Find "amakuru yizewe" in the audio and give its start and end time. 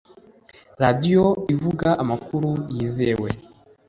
2.03-3.29